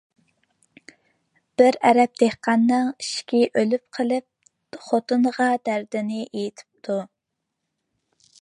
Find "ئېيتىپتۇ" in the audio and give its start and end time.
6.33-6.99